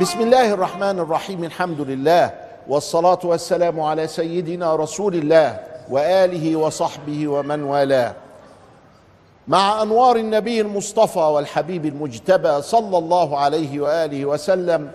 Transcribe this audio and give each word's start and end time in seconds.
بسم 0.00 0.20
الله 0.20 0.52
الرحمن 0.52 0.98
الرحيم 0.98 1.44
الحمد 1.44 1.80
لله 1.80 2.30
والصلاه 2.68 3.18
والسلام 3.24 3.80
على 3.80 4.06
سيدنا 4.06 4.76
رسول 4.76 5.14
الله 5.14 5.60
واله 5.90 6.56
وصحبه 6.56 7.28
ومن 7.28 7.62
والاه 7.62 8.14
مع 9.48 9.82
انوار 9.82 10.16
النبي 10.16 10.60
المصطفى 10.60 11.18
والحبيب 11.18 11.86
المجتبى 11.86 12.62
صلى 12.62 12.98
الله 12.98 13.38
عليه 13.38 13.80
واله 13.80 14.24
وسلم 14.24 14.90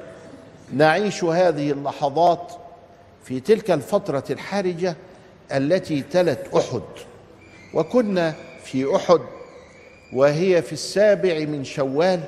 نعيش 0.74 1.24
هذه 1.24 1.72
اللحظات 1.72 2.54
في 3.24 3.40
تلك 3.40 3.72
الفترة 3.72 4.24
الحرجه 4.30 4.96
التي 5.52 6.02
تلت 6.02 6.48
أحد 6.56 6.82
وكنا 7.74 8.34
في 8.64 8.96
أحد 8.96 9.22
وهي 10.14 10.62
في 10.62 10.74
السابع 10.74 11.40
من 11.40 11.64
شوال 11.64 12.20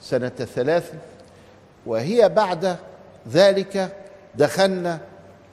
سنة 0.00 0.28
ثلاث 0.28 0.92
وهي 1.86 2.28
بعد 2.28 2.76
ذلك 3.28 3.96
دخلنا 4.34 4.98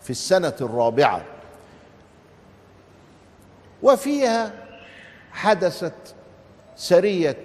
في 0.03 0.09
السنة 0.09 0.53
الرابعة. 0.61 1.23
وفيها 3.83 4.53
حدثت 5.31 5.93
سرية 6.75 7.37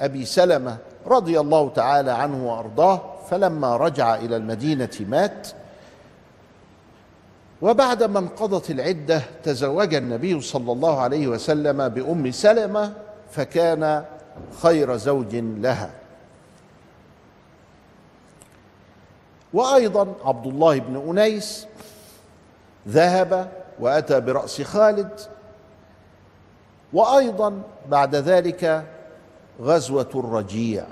أبي 0.00 0.24
سلمة 0.24 0.78
رضي 1.06 1.40
الله 1.40 1.68
تعالى 1.68 2.10
عنه 2.10 2.46
وأرضاه 2.46 3.16
فلما 3.30 3.76
رجع 3.76 4.14
إلى 4.14 4.36
المدينة 4.36 4.90
مات. 5.00 5.48
وبعد 7.62 8.02
ما 8.02 8.18
انقضت 8.18 8.70
العدة 8.70 9.22
تزوج 9.42 9.94
النبي 9.94 10.40
صلى 10.40 10.72
الله 10.72 11.00
عليه 11.00 11.26
وسلم 11.28 11.88
بأم 11.88 12.30
سلمة 12.30 12.92
فكان 13.30 14.04
خير 14.62 14.96
زوج 14.96 15.36
لها. 15.36 15.90
وأيضا 19.52 20.14
عبد 20.24 20.46
الله 20.46 20.78
بن 20.78 21.08
أنيس 21.08 21.66
ذهب 22.88 23.52
وأتى 23.80 24.20
برأس 24.20 24.62
خالد 24.62 25.20
وأيضا 26.92 27.62
بعد 27.88 28.14
ذلك 28.14 28.84
غزوة 29.60 30.10
الرجيع. 30.14 30.84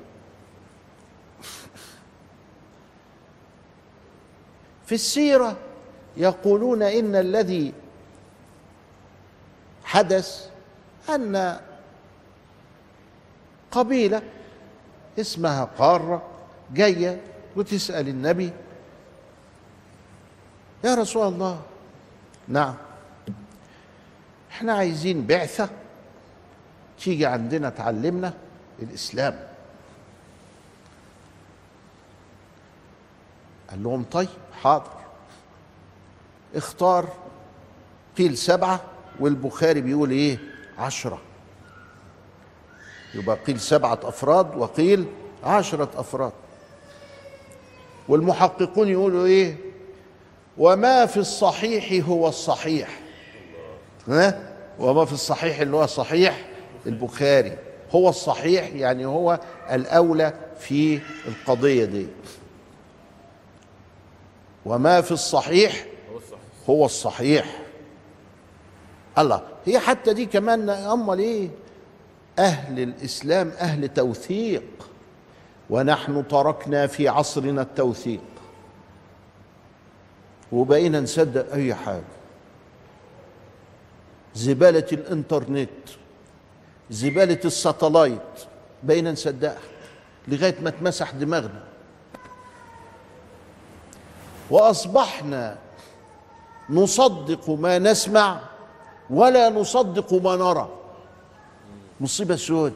في 4.86 4.94
السيرة 4.94 5.56
يقولون 6.18 6.82
إن 6.82 7.16
الذي 7.16 7.72
حدث 9.84 10.50
أن 11.08 11.60
قبيلة 13.70 14.22
اسمها 15.18 15.64
قارة 15.64 16.22
جاية 16.74 17.20
وتسأل 17.56 18.08
النبي 18.08 18.52
يا 20.84 20.94
رسول 20.94 21.28
الله. 21.28 21.62
نعم. 22.48 22.74
إحنا 24.50 24.72
عايزين 24.72 25.26
بعثة 25.26 25.68
تيجي 27.00 27.26
عندنا 27.26 27.70
تعلمنا 27.70 28.34
الإسلام. 28.82 29.48
قال 33.70 33.82
لهم 33.82 34.04
طيب 34.04 34.28
حاضر. 34.62 35.07
اختار 36.54 37.08
قيل 38.18 38.36
سبعة 38.36 38.80
والبخاري 39.20 39.80
بيقول 39.80 40.10
إيه؟ 40.10 40.38
عشرة. 40.78 41.20
يبقى 43.14 43.36
قيل 43.46 43.60
سبعة 43.60 43.98
أفراد 44.02 44.56
وقيل 44.56 45.06
عشرة 45.44 45.90
أفراد. 45.96 46.32
والمحققون 48.08 48.88
يقولوا 48.88 49.26
إيه؟ 49.26 49.56
وما 50.58 51.06
في 51.06 51.16
الصحيح 51.16 52.08
هو 52.08 52.28
الصحيح. 52.28 53.00
ها؟ 54.08 54.52
وما 54.78 55.04
في 55.04 55.12
الصحيح 55.12 55.60
اللي 55.60 55.76
هو 55.76 55.86
صحيح 55.86 56.44
البخاري. 56.86 57.58
هو 57.90 58.08
الصحيح 58.08 58.68
يعني 58.74 59.06
هو 59.06 59.40
الأولى 59.70 60.34
في 60.58 61.00
القضية 61.28 61.84
دي. 61.84 62.06
وما 64.64 65.00
في 65.00 65.12
الصحيح 65.12 65.84
هو 66.70 66.84
الصحيح. 66.84 67.62
الله 69.18 69.42
هي 69.66 69.78
حتى 69.78 70.14
دي 70.14 70.26
كمان 70.26 70.70
امال 70.70 71.18
إيه 71.18 71.50
أهل 72.38 72.80
الإسلام 72.80 73.48
أهل 73.48 73.88
توثيق. 73.88 74.62
ونحن 75.70 76.28
تركنا 76.28 76.86
في 76.86 77.08
عصرنا 77.08 77.62
التوثيق. 77.62 78.20
وبقينا 80.52 81.00
نصدق 81.00 81.52
أي 81.52 81.74
حاجة. 81.74 82.02
زبالة 84.34 84.86
الإنترنت 84.92 85.70
زبالة 86.90 87.40
الساتلايت 87.44 88.20
بقينا 88.82 89.12
نصدقها 89.12 89.58
لغاية 90.28 90.54
ما 90.62 90.68
اتمسح 90.68 91.10
دماغنا. 91.10 91.64
وأصبحنا 94.50 95.58
نصدق 96.70 97.50
ما 97.50 97.78
نسمع 97.78 98.40
ولا 99.10 99.50
نصدق 99.50 100.14
ما 100.14 100.36
نرى. 100.36 100.68
مصيبة 102.00 102.36
سود. 102.36 102.72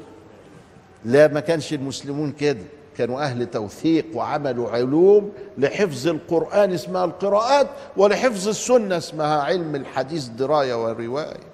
لا 1.04 1.28
ما 1.28 1.40
كانش 1.40 1.72
المسلمون 1.72 2.32
كده. 2.32 2.62
كانوا 2.96 3.20
أهل 3.20 3.46
توثيق 3.50 4.06
وعملوا 4.14 4.70
علوم 4.70 5.32
لحفظ 5.58 6.08
القرآن 6.08 6.72
اسمها 6.72 7.04
القراءات 7.04 7.68
ولحفظ 7.96 8.48
السنة 8.48 8.96
اسمها 8.96 9.42
علم 9.42 9.74
الحديث 9.74 10.24
دراية 10.24 10.74
والرواية. 10.74 11.52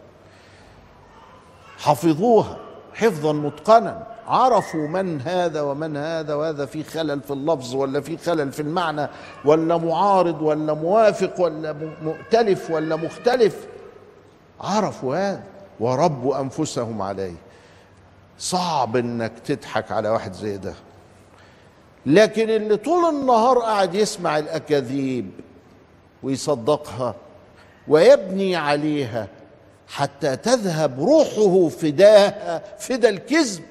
حفظوها 1.78 2.56
حفظا 2.94 3.32
متقنا. 3.32 4.06
عرفوا 4.28 4.88
من 4.88 5.20
هذا 5.20 5.60
ومن 5.60 5.96
هذا 5.96 6.34
وهذا 6.34 6.66
في 6.66 6.84
خلل 6.84 7.20
في 7.20 7.30
اللفظ 7.30 7.74
ولا 7.74 8.00
في 8.00 8.16
خلل 8.16 8.52
في 8.52 8.62
المعنى 8.62 9.08
ولا 9.44 9.76
معارض 9.76 10.42
ولا 10.42 10.74
موافق 10.74 11.40
ولا 11.40 11.74
مؤتلف 12.02 12.70
ولا 12.70 12.96
مختلف. 12.96 13.66
عرفوا 14.60 15.16
هذا 15.16 15.42
وربوا 15.80 16.40
أنفسهم 16.40 17.02
عليه. 17.02 17.34
صعب 18.38 18.96
إنك 18.96 19.32
تضحك 19.44 19.92
على 19.92 20.08
واحد 20.08 20.32
زي 20.32 20.56
ده. 20.56 20.74
لكن 22.06 22.50
اللي 22.50 22.76
طول 22.76 23.14
النهار 23.14 23.58
قاعد 23.58 23.94
يسمع 23.94 24.38
الأكاذيب 24.38 25.30
ويصدقها 26.22 27.14
ويبني 27.88 28.56
عليها 28.56 29.28
حتى 29.88 30.36
تذهب 30.36 31.00
روحه 31.00 31.68
فداها 31.68 32.62
فدا 32.78 33.08
الكذب. 33.08 33.62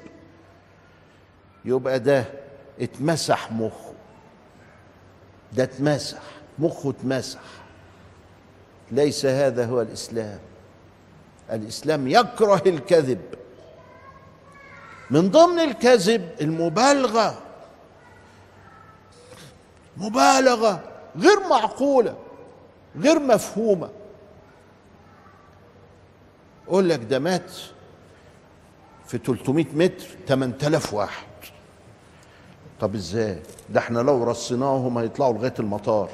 يبقى 1.68 2.00
ده 2.00 2.26
اتمسح 2.80 3.52
مخه. 3.52 3.94
ده 5.54 5.64
اتمسح 5.64 6.22
مخه 6.60 6.90
اتمسح. 6.90 7.40
ليس 8.92 9.26
هذا 9.26 9.66
هو 9.66 9.82
الإسلام. 9.82 10.40
الإسلام 11.52 12.08
يكره 12.08 12.62
الكذب. 12.66 13.22
من 15.10 15.30
ضمن 15.32 15.60
الكذب 15.60 16.30
المبالغة. 16.42 17.38
مبالغة 19.98 20.84
غير 21.18 21.40
معقولة 21.50 22.16
غير 22.98 23.20
مفهومة. 23.20 23.90
أقول 26.68 26.90
لك 26.90 27.00
ده 27.00 27.20
مات 27.20 27.52
في 29.08 29.18
300 29.18 29.66
متر 29.74 30.06
8000 30.28 30.94
واحد. 30.94 31.28
طب 32.80 32.96
إزاي؟ 32.96 33.40
ده 33.70 33.80
إحنا 33.80 34.00
لو 34.00 34.24
رصيناهم 34.24 34.98
هيطلعوا 34.98 35.34
لغاية 35.34 35.54
المطار. 35.60 36.10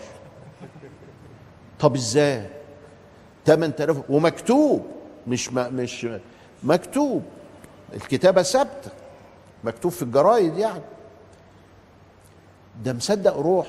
طب 1.80 1.96
إزاي؟ 1.96 2.50
8000 3.46 3.98
ومكتوب. 4.10 4.86
مش 5.28 5.54
مش 5.54 6.08
مكتوب. 6.64 7.24
الكتابة 7.94 8.42
ثابتة. 8.42 8.92
مكتوب 9.64 9.92
في 9.92 10.02
الجرايد 10.02 10.58
يعني. 10.58 10.82
ده 12.84 12.94
مصدق 12.94 13.38
روح. 13.38 13.68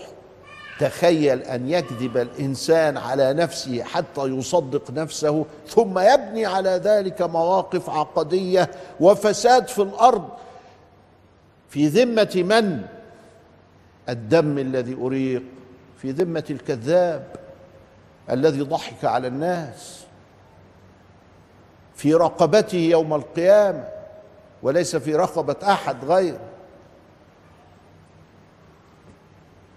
تخيل 0.81 1.43
أن 1.43 1.69
يكذب 1.69 2.17
الإنسان 2.17 2.97
على 2.97 3.33
نفسه 3.33 3.83
حتى 3.83 4.21
يصدق 4.25 4.91
نفسه 4.91 5.45
ثم 5.69 5.99
يبني 5.99 6.47
على 6.47 6.71
ذلك 6.71 7.23
مواقف 7.23 7.91
عقدية 7.91 8.71
وفساد 9.01 9.69
في 9.69 9.83
الأرض. 9.83 10.29
في 11.75 11.89
ذمة 11.89 12.31
من؟ 12.35 12.87
الدم 14.09 14.59
الذي 14.59 14.95
أريق 14.95 15.43
في 15.99 16.11
ذمة 16.11 16.45
الكذاب 16.51 17.37
الذي 18.31 18.61
ضحك 18.61 19.05
على 19.05 19.29
الناس 19.29 20.05
في 21.95 22.15
رقبته 22.15 22.79
يوم 22.79 23.15
القيامة 23.15 23.89
وليس 24.63 24.97
في 24.97 25.15
رقبة 25.15 25.57
أحد 25.63 26.05
غيره. 26.05 26.41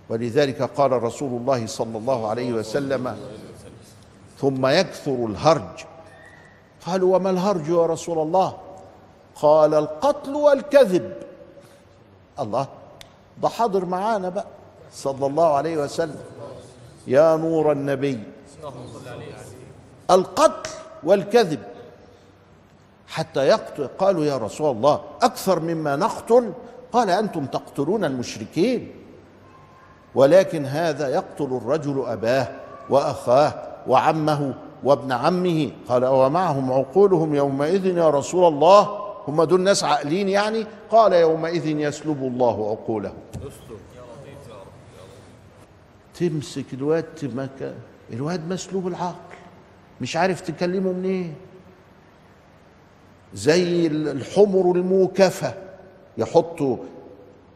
ولذلك 0.10 0.62
قال 0.62 1.04
رسول 1.04 1.42
الله 1.42 1.66
صلى 1.66 1.98
الله 1.98 2.30
عليه 2.30 2.54
وسلم 2.54 3.18
ثم 4.38 4.68
يكثر 4.68 5.26
الهرج. 5.26 5.86
قالوا 6.86 7.16
وما 7.16 7.30
الهرج 7.30 7.70
يا 7.70 7.86
رسول 7.86 8.20
الله؟ 8.20 8.58
قال 9.36 9.74
القتل 9.74 10.36
والكذب. 10.36 11.27
الله. 12.40 12.68
ده 13.42 13.50
حاضر 13.50 13.86
معانا 13.86 14.30
بقى. 14.30 14.46
صلى 14.94 15.26
الله 15.26 15.54
عليه 15.54 15.78
وسلم. 15.78 16.20
يا 17.08 17.36
نور 17.36 17.72
النبي. 17.72 18.20
القتل 20.12 20.70
والكذب. 21.04 21.60
حتى 23.08 23.48
يقتل. 23.48 23.88
قالوا 23.88 24.26
يا 24.26 24.38
رسول 24.38 24.76
الله 24.76 25.02
أكثر 25.22 25.60
مما 25.60 25.96
نقتل. 25.96 26.54
قال 26.92 27.10
أنتم 27.10 27.46
تقتلون 27.46 28.06
المشركين. 28.06 28.92
ولكن 30.16 30.66
هذا 30.66 31.08
يقتل 31.08 31.60
الرجل 31.64 32.06
أباه 32.08 32.48
وأخاه 32.90 33.54
وعمه 33.88 34.54
وابن 34.84 35.12
عمه. 35.12 35.72
قال 35.90 36.06
ومعهم 36.06 36.72
عقولهم 36.72 37.36
يومئذ 37.36 37.86
يا 37.86 38.10
رسول 38.10 38.54
الله؟ 38.54 39.07
هم 39.28 39.44
دول 39.44 39.62
ناس 39.62 39.84
عاقلين 39.84 40.30
يعني؟ 40.30 40.66
قال 40.90 41.14
يومئذ 41.14 41.68
يسلب 41.68 42.24
الله 42.24 42.70
عقولهم. 42.72 43.18
تمسك 46.20 46.66
الواد 46.74 47.04
تمك 47.04 47.76
الواد 48.14 48.48
مسلوب 48.50 48.88
العقل. 48.88 49.36
مش 50.02 50.18
عارف 50.18 50.42
تكلمه 50.42 50.92
منين. 50.92 51.36
زي 53.34 53.88
الحمر 53.88 54.76
الموكفة. 54.76 55.54
يحطوا 56.18 56.78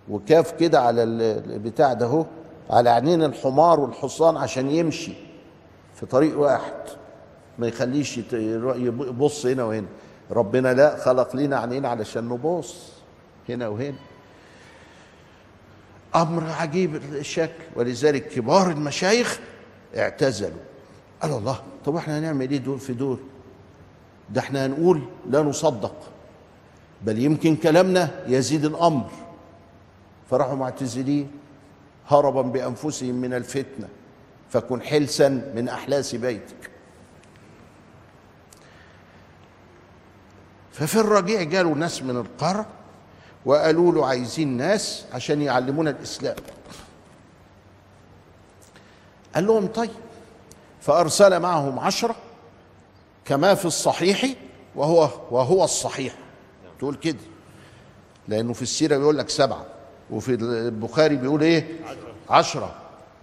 وكاف 0.09 0.51
كده 0.51 0.81
على 0.81 1.03
البتاع 1.03 1.93
ده 1.93 2.05
اهو 2.05 2.25
على 2.69 2.89
عينين 2.89 3.23
الحمار 3.23 3.79
والحصان 3.79 4.37
عشان 4.37 4.71
يمشي 4.71 5.13
في 5.95 6.05
طريق 6.05 6.39
واحد. 6.39 6.73
ما 7.59 7.67
يخليش 7.67 8.17
يبص 8.33 9.45
هنا 9.45 9.63
وهنا. 9.63 9.87
ربنا 10.31 10.73
لا 10.73 10.97
خلق 10.97 11.35
لنا 11.35 11.59
عينين 11.59 11.85
علشان 11.85 12.29
نبص 12.29 12.89
هنا 13.49 13.67
وهنا. 13.67 13.97
أمر 16.15 16.43
عجيب 16.49 16.95
الشكل 16.95 17.63
ولذلك 17.75 18.27
كبار 18.27 18.71
المشايخ 18.71 19.39
اعتزلوا. 19.97 20.59
قال 21.21 21.31
الله 21.31 21.59
طب 21.85 21.95
إحنا 21.95 22.19
هنعمل 22.19 22.51
إيه 22.51 22.57
دول 22.57 22.79
في 22.79 22.93
دول 22.93 23.17
ده 24.29 24.41
إحنا 24.41 24.65
هنقول 24.65 25.01
لا 25.29 25.41
نصدق. 25.41 25.95
بل 27.01 27.19
يمكن 27.19 27.55
كلامنا 27.55 28.09
يزيد 28.27 28.65
الأمر. 28.65 29.09
فراحوا 30.29 30.55
معتزلين 30.55 31.31
هربا 32.07 32.41
بأنفسهم 32.41 33.15
من 33.15 33.33
الفتنة. 33.33 33.87
فكن 34.49 34.81
حلسا 34.81 35.51
من 35.55 35.69
أحلاس 35.69 36.15
بيتك. 36.15 36.70
ففي 40.73 40.95
الرجيع 40.95 41.43
جالوا 41.43 41.75
ناس 41.75 42.03
من 42.03 42.17
القرى 42.17 42.65
وقالوا 43.45 43.91
له 43.91 44.05
عايزين 44.05 44.57
ناس 44.57 45.05
عشان 45.13 45.41
يعلمونا 45.41 45.89
الإسلام. 45.89 46.35
قال 49.35 49.47
لهم 49.47 49.67
طيب 49.67 49.89
فأرسل 50.81 51.39
معهم 51.39 51.79
عشرة 51.79 52.15
كما 53.25 53.55
في 53.55 53.65
الصحيح 53.65 54.25
وهو 54.75 55.09
وهو 55.31 55.63
الصحيح. 55.63 56.13
تقول 56.79 56.95
كده 56.95 57.17
لأنه 58.27 58.53
في 58.53 58.61
السيرة 58.61 58.97
بيقول 58.97 59.17
لك 59.17 59.29
سبعة 59.29 59.65
وفي 60.11 60.33
البخاري 60.33 61.15
بيقول 61.15 61.41
إيه؟ 61.41 61.67
عشرة. 62.29 62.75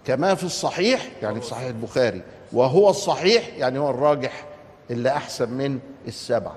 كما 0.05 0.35
في 0.35 0.43
الصحيح 0.43 1.11
يعني 1.21 1.41
في 1.41 1.47
صحيح 1.47 1.67
البخاري 1.67 2.21
وهو 2.51 2.89
الصحيح 2.89 3.47
يعني 3.57 3.79
هو 3.79 3.89
الراجح 3.89 4.45
اللي 4.91 5.09
أحسن 5.09 5.49
من 5.49 5.79
السبعة. 6.07 6.55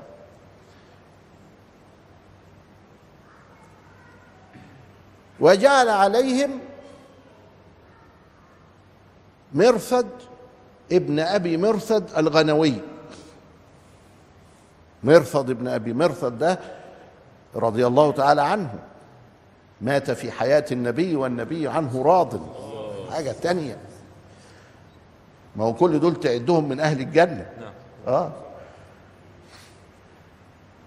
وجعل 5.43 5.89
عليهم 5.89 6.59
مرثد 9.55 10.09
ابن 10.93 11.21
أبي 11.21 11.56
مرثد 11.56 12.11
الغنوي. 12.17 12.75
مرثد 15.05 15.50
ابن 15.50 15.69
أبي 15.69 15.93
مرثد 15.93 16.39
ده 16.39 16.59
رضي 17.55 17.87
الله 17.87 18.12
تعالى 18.12 18.43
عنه. 18.43 18.75
مات 19.81 20.11
في 20.11 20.31
حياة 20.31 20.65
النبي 20.73 21.17
والنبي 21.17 21.69
عنه 21.69 22.03
راض. 22.03 22.41
حاجة 23.11 23.33
تانية. 23.33 23.79
ما 25.56 25.65
هو 25.65 25.75
كل 25.75 26.00
دول 26.00 26.21
تعدهم 26.21 26.69
من 26.69 26.81
أهل 26.81 27.00
الجنة. 27.00 27.50
آه. 28.06 28.33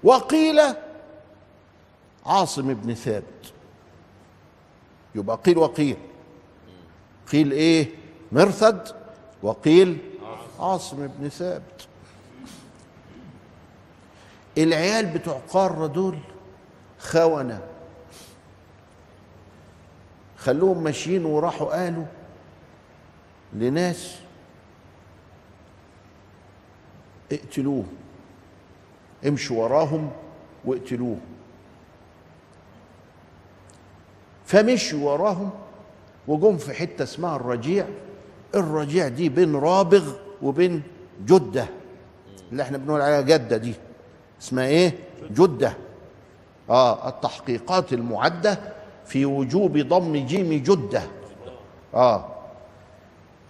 وقيل 0.04 0.62
عاصم 2.26 2.74
بن 2.74 2.94
ثابت. 2.94 3.55
يبقى 5.16 5.38
قيل 5.38 5.58
وقيل. 5.58 5.98
قيل 7.32 7.52
إيه؟ 7.52 7.90
مرثد 8.32 8.96
وقيل 9.44 9.98
عاصم 10.60 11.08
بن 11.08 11.30
ثابت. 11.30 11.88
العيال 14.58 15.06
بتوع 15.06 15.42
قارة 15.50 15.88
دول 15.88 16.20
خونة. 17.00 17.62
خلوهم 20.38 20.84
ماشيين 20.84 21.26
وراحوا 21.26 21.84
قالوا 21.84 22.06
لناس 23.54 24.16
اقتلوه. 27.32 27.86
امشوا 29.28 29.64
وراهم 29.64 30.12
واقتلوه. 30.66 31.18
فمشوا 34.46 35.12
وراهم 35.12 35.50
وجم 36.28 36.58
في 36.58 36.74
حتة 36.74 37.04
اسمها 37.04 37.36
الرجيع. 37.36 37.86
الرجيع 38.56 39.08
دي 39.08 39.30
بين 39.30 39.56
رابغ 39.56 40.14
وبين 40.42 40.84
جدة. 41.26 41.66
اللي 42.52 42.64
إحنا 42.64 42.78
بنقول 42.78 43.02
عليها 43.02 43.22
جدة 43.22 43.58
دي. 43.58 43.74
اسمها 44.42 44.66
إيه؟ 44.66 44.94
جدة. 45.32 45.74
آه 46.70 47.10
التحقيقات 47.10 47.94
المعدة 47.94 48.60
في 49.06 49.26
وجوب 49.26 49.78
ضم 49.78 50.26
جيم 50.26 50.64
جدة. 50.64 51.02
آه 51.94 52.26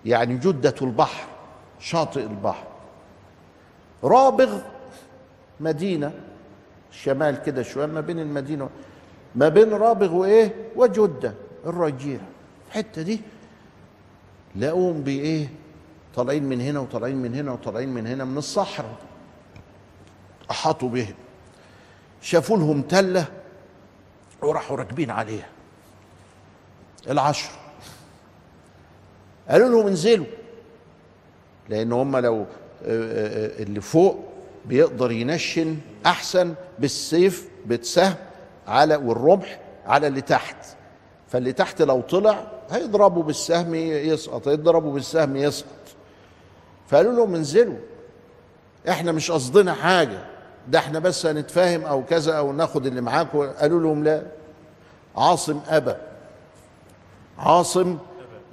يعني 0.05 0.37
جدة 0.37 0.75
البحر 0.81 1.27
شاطئ 1.79 2.23
البحر. 2.23 2.67
رابغ 4.03 4.57
مدينة 5.59 6.11
شمال 6.91 7.43
كده 7.43 7.63
شوية 7.63 7.85
ما 7.85 8.01
بين 8.01 8.19
المدينة. 8.19 8.69
ما 9.35 9.49
بين 9.49 9.73
رابغ 9.73 10.13
وإيه؟ 10.13 10.55
وجدة 10.75 11.33
الرجيع. 11.65 12.19
الحته 12.67 13.01
دي 13.01 13.21
لقوهم 14.55 15.01
بإيه؟ 15.01 15.47
طالعين 16.15 16.43
من 16.43 16.61
هنا 16.61 16.79
وطالعين 16.79 17.17
من 17.17 17.35
هنا 17.35 17.51
وطالعين 17.51 17.89
من 17.89 18.07
هنا 18.07 18.25
من 18.25 18.37
الصحراء. 18.37 18.97
أحاطوا 20.51 20.89
بهم. 20.89 21.13
شافوا 22.21 22.57
لهم 22.57 22.81
تلة 22.81 23.25
وراحوا 24.41 24.77
راكبين 24.77 25.11
عليها. 25.11 25.47
العشر. 27.09 27.49
قالوا 29.49 29.69
لهم 29.69 29.87
انزلوا 29.87 30.25
لأن 31.69 31.91
هم 31.91 32.17
لو 32.17 32.45
اللي 32.81 33.81
فوق 33.81 34.25
بيقدر 34.65 35.11
ينشن 35.11 35.77
أحسن 36.05 36.53
بالسيف 36.79 37.49
بالسهم. 37.65 38.15
على 38.67 38.95
والرمح 38.95 39.59
على 39.85 40.07
اللي 40.07 40.21
تحت. 40.21 40.55
فاللي 41.27 41.53
تحت 41.53 41.81
لو 41.81 42.01
طلع 42.01 42.43
هيضربوا 42.69 43.23
بالسهم 43.23 43.75
يسقط 43.75 44.47
هيضربوا 44.47 44.93
بالسهم 44.93 45.35
يسقط. 45.35 45.69
فقالوا 46.87 47.13
لهم 47.13 47.35
انزلوا 47.35 47.77
إحنا 48.89 49.11
مش 49.11 49.31
قصدنا 49.31 49.73
حاجة. 49.73 50.19
ده 50.67 50.79
إحنا 50.79 50.99
بس 50.99 51.25
هنتفاهم 51.25 51.81
أو 51.85 52.03
كذا 52.05 52.33
أو 52.33 52.53
ناخد 52.53 52.85
اللي 52.85 53.01
معاكم 53.01 53.49
قالوا 53.49 53.81
لهم 53.81 54.03
لا. 54.03 54.23
عاصم 55.17 55.59
ابى 55.67 55.95
عاصم 57.37 57.97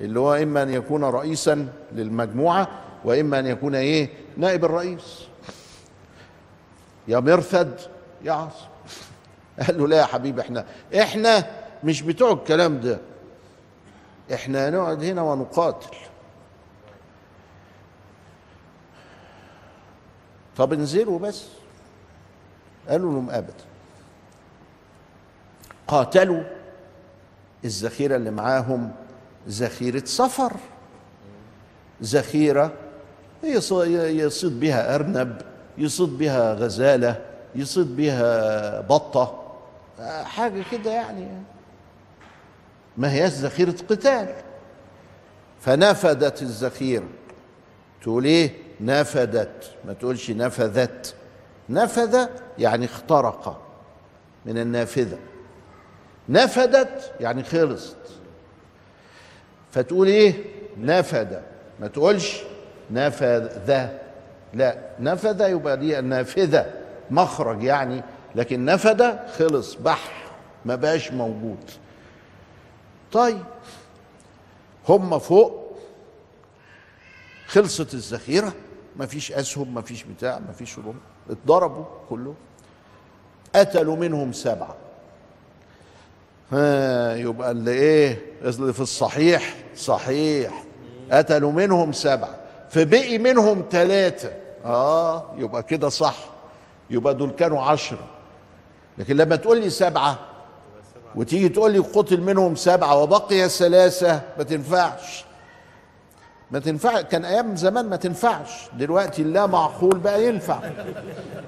اللي 0.00 0.21
هو 0.21 0.35
إما 0.35 0.62
أن 0.62 0.71
يكون 0.71 1.04
رئيسا 1.04 1.69
للمجموعة 1.92 2.69
وإما 3.04 3.38
أن 3.38 3.47
يكون 3.47 3.75
إيه؟ 3.75 4.09
نائب 4.37 4.64
الرئيس. 4.64 5.26
يا 7.09 7.21
مرثد 7.21 7.81
يا 8.25 8.33
عاصم. 8.33 8.72
قال 9.61 9.78
له 9.78 9.88
لا 9.88 9.97
يا 9.97 10.04
حبيبي 10.04 10.40
إحنا 10.40 10.64
إحنا 10.94 11.47
مش 11.85 12.02
بتوع 12.02 12.32
الكلام 12.32 12.80
ده. 12.80 12.99
إحنا 14.35 14.68
هنقعد 14.68 15.04
هنا 15.04 15.23
ونقاتل. 15.23 15.97
طب 20.56 20.73
انزلوا 20.73 21.18
بس. 21.18 21.44
قالوا 22.88 23.12
لهم 23.12 23.30
أبدا. 23.30 23.64
قاتلوا 25.88 26.42
الذخيرة 27.64 28.16
اللي 28.16 28.30
معاهم 28.30 28.92
ذخيرة 29.49 30.04
سفر 30.04 30.52
ذخيرة 32.02 32.73
يصيد 33.44 34.61
بها 34.61 34.94
أرنب 34.94 35.42
يصيد 35.78 36.18
بها 36.18 36.54
غزالة 36.54 37.25
يصيد 37.54 37.97
بها 37.97 38.80
بطة. 38.80 39.42
حاجة 40.25 40.62
كده 40.73 40.90
يعني. 40.90 41.28
ما 42.97 43.12
هي 43.12 43.26
ذخيرة 43.26 43.75
قتال. 43.90 44.35
فنفدت 45.61 46.42
الذخيره 46.42 47.09
تقول 48.02 48.25
إيه؟ 48.25 48.50
نفدت. 48.80 49.71
ما 49.85 49.92
تقولش 49.92 50.30
نفذت. 50.30 51.14
نفذ 51.68 52.26
يعني 52.59 52.85
اخترق 52.85 53.62
من 54.47 54.59
النافذة. 54.59 55.18
نفدت 56.28 57.12
يعني 57.21 57.42
خلصت. 57.42 57.97
فتقول 59.73 60.06
إيه؟ 60.06 60.35
نفد. 60.78 61.42
ما 61.80 61.87
تقولش 61.88 62.42
نفذ. 62.90 63.49
لا. 64.54 64.78
نفذ 65.00 65.50
يبقى 65.50 65.76
دي 65.76 65.99
النافذة 65.99 66.66
مخرج 67.11 67.62
يعني 67.62 68.02
لكن 68.35 68.65
نفد 68.65 69.19
خلص 69.39 69.75
بح 69.75 70.25
ما 70.65 70.75
بقاش 70.75 71.12
موجود. 71.12 71.71
طيب 73.12 73.45
هم 74.89 75.19
فوق 75.19 75.77
خلصت 77.47 77.95
الذخيرة 77.95 78.53
ما 78.97 79.07
فيش 79.07 79.33
أسهم 79.33 79.75
ما 79.75 79.83
فيش 79.83 80.03
بتاع 80.03 80.39
ما 80.39 80.53
فيش 80.53 80.79
رمح 80.79 80.95
اتضربوا 81.31 81.85
كلهم. 82.09 82.35
قتلوا 83.55 83.97
منهم 83.97 84.33
سبعة. 84.33 84.77
ها 86.53 87.15
يبقى 87.17 87.51
اللي 87.51 87.71
إيه؟ 87.71 88.23
اللي 88.43 88.73
في 88.73 88.81
الصحيح 88.81 89.55
صحيح. 89.77 90.65
قتلوا 91.12 91.53
منهم 91.53 91.93
سبعة. 91.93 92.37
فبقي 92.71 93.19
منهم 93.19 93.65
ثلاثة 93.71 94.33
آه 94.65 95.35
يبقى 95.37 95.62
كده 95.62 95.89
صح. 95.89 96.17
يبقى 96.91 97.15
دول 97.15 97.31
كانوا 97.31 97.62
عشرة. 97.62 98.09
لكن 98.99 99.17
لما 99.17 99.37
تقول 99.37 99.61
لي 99.61 99.71
سبعة 99.71 100.19
وتيجي 101.15 101.49
تقول 101.49 101.73
لي 101.73 101.79
قتل 101.79 102.21
منهم 102.21 102.55
سبعة 102.57 102.97
وبقي 102.97 103.49
ثلاثة 103.49 104.21
ما 104.39 104.45
تنفعش. 104.45 105.25
ما 106.51 106.59
تنفع 106.59 107.01
كان 107.01 107.25
أيام 107.25 107.57
زمان 107.57 107.89
ما 107.89 107.97
تنفعش. 107.97 108.51
دلوقتي 108.73 109.23
اللا 109.23 109.47
معقول 109.47 109.99
بقى 109.99 110.27
ينفع. 110.27 110.61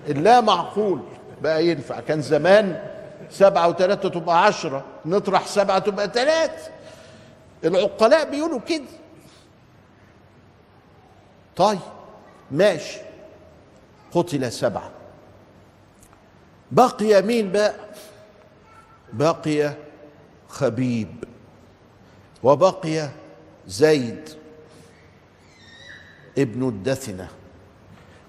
اللا 0.08 0.40
معقول 0.40 1.00
بقى 1.42 1.66
ينفع. 1.66 2.00
كان 2.00 2.22
زمان 2.22 2.82
سبعة 3.30 3.68
وثلاثة 3.68 4.08
تبقى 4.08 4.44
عشرة 4.44 4.84
نطرح 5.06 5.46
سبعة 5.46 5.78
تبقى 5.78 6.08
ثلاثة. 6.14 6.70
العقلاء 7.64 8.30
بيقولوا 8.30 8.60
كده. 8.68 8.84
طيب 11.56 11.78
ماشي. 12.50 12.98
قتل 14.14 14.52
سبعة. 14.52 14.90
بقي 16.74 17.22
مين 17.22 17.52
بقى؟ 17.52 17.74
بقي 19.12 19.74
خبيب 20.48 21.24
وبقي 22.42 23.08
زيد 23.66 24.28
ابن 26.38 26.68
الدثنة 26.68 27.28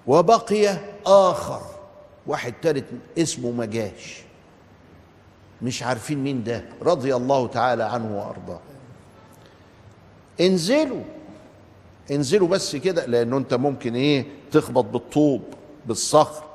وبقي 0.06 0.78
آخر 1.06 1.60
واحد 2.26 2.54
تالت 2.62 2.84
اسمه 3.18 3.50
مجاش. 3.50 4.22
مش 5.62 5.82
عارفين 5.82 6.18
مين 6.24 6.44
ده 6.44 6.64
رضي 6.82 7.16
الله 7.16 7.46
تعالى 7.46 7.82
عنه 7.84 8.18
وأرضاه. 8.18 8.60
انزلوا 10.40 11.02
انزلوا 12.10 12.48
بس 12.48 12.76
كده 12.76 13.06
لأنه 13.06 13.36
أنت 13.36 13.54
ممكن 13.54 13.94
إيه 13.94 14.26
تخبط 14.52 14.84
بالطوب 14.84 15.42
بالصخر. 15.86 16.45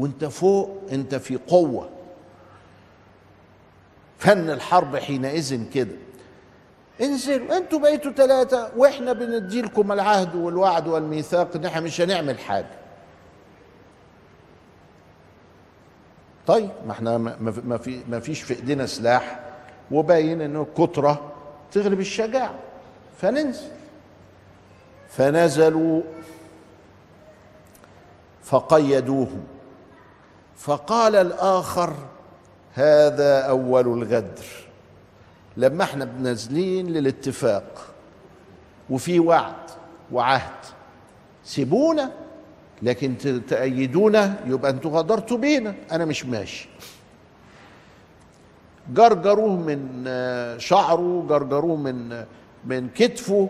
وانت 0.00 0.24
فوق 0.24 0.80
انت 0.92 1.14
في 1.14 1.36
قوة. 1.36 1.88
فن 4.18 4.50
الحرب 4.50 4.96
حينئذ 4.96 5.70
كده. 5.70 5.96
انزلوا 7.00 7.56
أنتوا 7.56 7.78
بقيتوا 7.78 8.12
ثلاثة 8.12 8.70
وإحنا 8.76 9.12
بندي 9.12 9.62
لكم 9.62 9.92
العهد 9.92 10.34
والوعد 10.34 10.88
والميثاق 10.88 11.56
ان 11.56 11.64
إحنا 11.64 11.80
مش 11.80 12.00
هنعمل 12.00 12.38
حاجة. 12.38 12.80
طيب 16.46 16.70
ما 16.86 16.92
إحنا 16.92 17.18
ما 17.18 17.78
في 17.78 18.02
ما 18.08 18.20
فيش 18.20 18.42
في 18.42 18.54
ايدينا 18.54 18.86
سلاح 18.86 19.40
وباين 19.90 20.40
انه 20.40 20.66
كترة 20.76 21.32
تغلب 21.72 22.00
الشجاعة. 22.00 22.54
فننزل. 23.18 23.68
فنزلوا 25.08 26.02
فقيدوهم. 28.42 29.46
فقال 30.60 31.16
الآخر 31.16 31.94
هذا 32.74 33.40
أول 33.40 33.86
الغدر. 34.02 34.44
لما 35.56 35.84
إحنا 35.84 36.04
نازلين 36.04 36.86
للاتفاق 36.86 37.86
وفي 38.90 39.20
وعد 39.20 39.54
وعهد 40.12 40.64
سيبونا 41.44 42.12
لكن 42.82 43.14
تأيدونا 43.48 44.34
يبقى 44.46 44.70
أنتوا 44.70 44.90
غدرتوا 44.90 45.36
بينا 45.36 45.74
أنا 45.92 46.04
مش 46.04 46.24
ماشي. 46.26 46.68
جرجروه 48.94 49.56
من 49.56 50.04
شعره 50.58 51.26
جرجروه 51.28 51.76
من 51.76 52.24
من 52.64 52.88
كتفه 52.88 53.48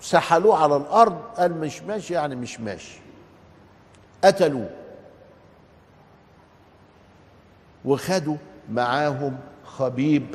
سحلوه 0.00 0.62
على 0.62 0.76
الأرض 0.76 1.18
قال 1.36 1.60
مش 1.60 1.82
ماشي 1.82 2.14
يعني 2.14 2.36
مش 2.36 2.60
ماشي. 2.60 2.98
قتلوه. 4.24 4.70
وخدوا 7.86 8.36
معاهم 8.70 9.38
خبيب 9.64 10.26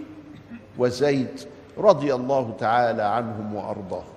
وزيد 0.78 1.42
رضي 1.78 2.16
الله 2.16 2.56
تعالى 2.60 3.04
عنهم 3.04 3.56
وارضاهم 3.56 4.14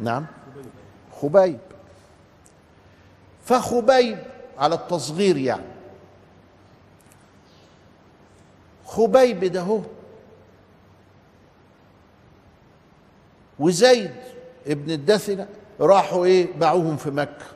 نعم. 0.00 0.26
خبيب. 1.20 1.58
فخبيب 3.44 4.18
على 4.58 4.74
التصغير 4.74 5.36
يعني. 5.36 5.64
خبيب 8.86 9.44
ده 9.44 9.60
هو. 9.60 9.80
وزيد 13.58 14.14
ابن 14.66 14.90
الدثنة 14.90 15.48
راحوا 15.80 16.24
إيه؟ 16.24 16.52
باعوهم 16.52 16.96
في 16.96 17.10
مكة. 17.10 17.46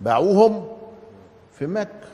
باعوهم 0.00 0.77
في 1.58 1.66
مكة. 1.66 2.08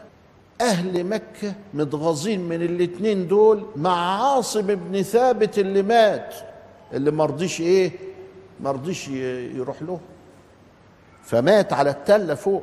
أهل 0.60 1.04
مكة 1.04 1.54
متغاظين 1.74 2.40
من 2.40 2.62
الاتنين 2.62 3.28
دول 3.28 3.66
مع 3.76 4.22
عاصم 4.22 4.66
بن 4.66 5.02
ثابت 5.02 5.58
اللي 5.58 5.82
مات. 5.82 6.34
اللي 6.92 7.10
مرضيش 7.10 7.60
إيه؟ 7.60 7.92
مرضيش 8.60 9.08
يروح 9.08 9.82
له. 9.82 10.00
فمات 11.22 11.72
على 11.72 11.90
التلة 11.90 12.34
فوق 12.34 12.62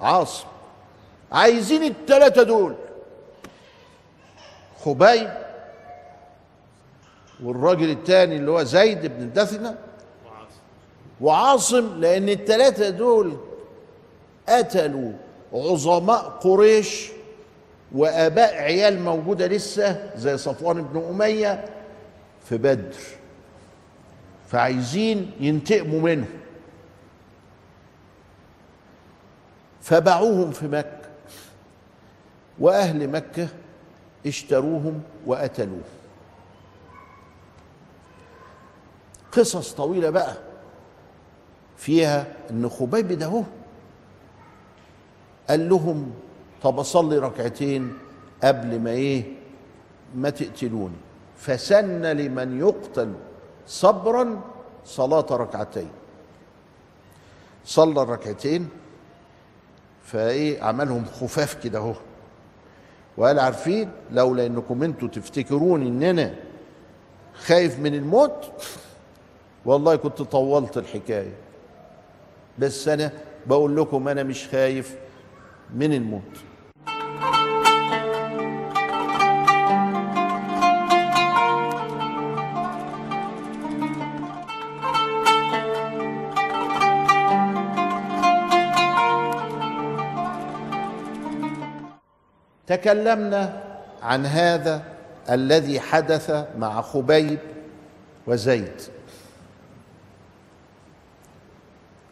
عاصم. 0.00 0.46
عايزين 1.32 1.82
التلاتة 1.82 2.42
دول. 2.42 2.74
خبيب 4.84 5.30
والراجل 7.42 7.90
التاني 7.90 8.36
اللي 8.36 8.50
هو 8.50 8.62
زيد 8.62 9.06
بن 9.06 9.22
الدثنة 9.22 9.76
وعاصم 11.20 12.00
لأن 12.00 12.28
التلاتة 12.28 12.90
دول 12.90 13.36
قتلوا 14.48 15.12
عظماء 15.52 16.22
قريش 16.28 17.08
وآباء 17.92 18.54
عيال 18.54 19.00
موجودة 19.00 19.46
لسه 19.46 20.10
زي 20.16 20.36
صفوان 20.38 20.82
بن 20.82 21.02
أمية 21.10 21.64
في 22.44 22.56
بدر. 22.58 22.94
فعايزين 24.48 25.30
ينتقموا 25.40 26.00
منهم. 26.00 26.28
فباعوهم 29.82 30.50
في 30.50 30.68
مكة. 30.68 30.98
وأهل 32.58 33.08
مكة 33.10 33.48
اشتروهم 34.26 35.02
وقتلوهم. 35.26 35.82
قصص 39.32 39.72
طويلة 39.72 40.10
بقى 40.10 40.34
فيها 41.76 42.26
إن 42.50 42.68
خبيب 42.68 43.12
ده 43.12 43.26
هو 43.26 43.42
قال 45.48 45.68
لهم 45.68 46.10
طب 46.62 46.78
أصلي 46.78 47.18
ركعتين 47.18 47.92
قبل 48.44 48.80
ما 48.80 48.90
إيه؟ 48.90 49.24
ما 50.14 50.30
تقتلوني. 50.30 50.96
فسن 51.36 52.02
لمن 52.02 52.58
يقتل 52.58 53.12
صبرا 53.66 54.40
صلاة 54.84 55.26
ركعتين. 55.30 55.88
صلى 57.64 58.02
الركعتين 58.02 58.68
فإيه؟ 60.04 60.62
عملهم 60.62 61.04
خفاف 61.04 61.64
كده 61.64 61.78
أهو. 61.78 61.94
وقال 63.16 63.38
عارفين 63.38 63.90
لولا 64.12 64.46
انكم 64.46 64.82
أنتوا 64.82 65.08
تفتكرون 65.08 65.86
إن 65.86 66.02
أنا 66.02 66.34
خايف 67.34 67.78
من 67.78 67.94
الموت؟ 67.94 68.52
والله 69.64 69.96
كنت 69.96 70.22
طولت 70.22 70.78
الحكاية. 70.78 71.34
بس 72.58 72.88
أنا 72.88 73.12
بقول 73.46 73.76
لكم 73.76 74.08
أنا 74.08 74.22
مش 74.22 74.48
خايف 74.48 74.96
من 75.74 75.92
الموت. 75.92 76.22
تكلمنا 92.66 93.62
عن 94.02 94.26
هذا 94.26 94.82
الذي 95.30 95.80
حدث 95.80 96.46
مع 96.58 96.82
خبيب 96.82 97.38
وزيد. 98.26 98.82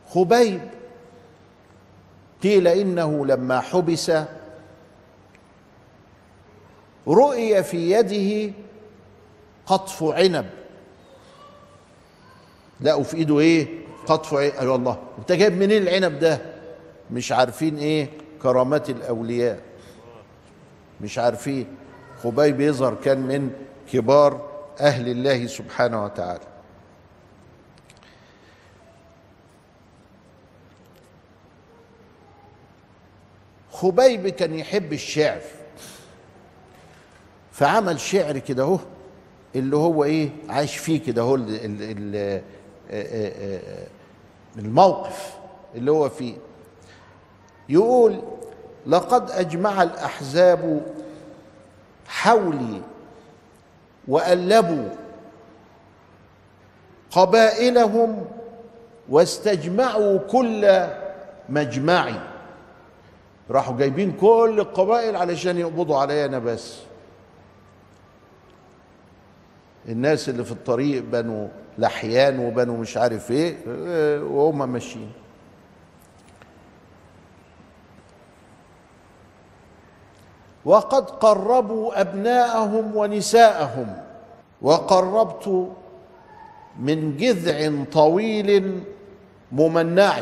خبيب 0.09 0.61
قيل 2.47 2.69
إنه 2.69 3.26
لما 3.26 3.61
حبس 3.61 4.12
رؤي 7.09 7.62
في 7.62 7.91
يده 7.91 8.55
قطف 9.67 10.03
عنب. 10.03 10.47
لقوا 12.81 13.03
في 13.03 13.17
ايده 13.17 13.38
إيه؟ 13.41 13.69
قطف 14.07 14.35
عنب. 14.35 14.53
اي 14.61 14.67
والله 14.67 14.99
أنت 15.19 15.33
جايب 15.33 15.53
منين 15.53 15.83
العنب 15.83 16.19
ده؟ 16.19 16.38
مش 17.11 17.33
عارفين 17.33 17.79
إيه؟ 17.79 18.09
كرامات 18.43 18.91
الأولياء. 18.91 19.59
مش 21.00 21.19
عارفين. 21.19 21.67
خبيب 22.23 22.61
يظهر 22.61 22.95
كان 22.95 23.19
من 23.21 23.50
كبار 23.93 24.49
أهل 24.81 25.09
الله 25.09 25.47
سبحانه 25.47 26.05
وتعالى. 26.05 26.56
خبيب 33.80 34.28
كان 34.28 34.54
يحب 34.54 34.92
الشعر. 34.92 35.40
فعمل 37.52 38.00
شعر 38.00 38.38
كده 38.38 38.62
اهو 38.62 38.78
اللي 39.56 39.76
هو 39.76 40.04
إيه 40.04 40.30
عايش 40.49 40.76
فيه 40.76 41.00
كده 41.02 41.23
اهو 41.23 41.35
آه، 41.37 41.40
آه، 42.14 42.33
آه، 42.90 43.87
الموقف 44.59 45.37
اللي 45.75 45.90
هو 45.90 46.09
فيه. 46.09 46.35
يقول 47.68 48.23
لقد 48.87 49.30
أجمع 49.30 49.83
الأحزاب 49.83 50.83
حولي 52.09 52.83
وألبوا 54.09 54.88
قبائلهم 57.11 58.26
واستجمعوا 59.09 60.18
كل 60.18 60.87
مجمعي. 61.49 62.21
راحوا 63.50 63.76
جايبين 63.76 64.12
كل 64.12 64.57
القبائل 64.59 65.17
علشان 65.17 65.59
يقبضوا 65.59 65.99
عليا 65.99 66.26
أنا 66.26 66.38
بس. 66.38 66.79
الناس 69.88 70.29
اللي 70.29 70.45
في 70.45 70.53
الطريق 70.53 71.03
بنوا 71.03 71.49
لحيان 71.79 72.38
وبنوا 72.38 72.76
مش 72.76 72.97
عارف 72.97 73.31
إيه 73.31 73.57
وهم 74.23 74.73
ماشيين. 74.73 75.12
وقد 80.64 81.11
قربوا 81.11 82.01
أبناءهم 82.01 82.97
ونساءهم 82.97 84.03
وقربت 84.62 85.70
من 86.81 87.16
جذع 87.16 87.85
طويل 87.92 88.81
ممنع 89.53 90.20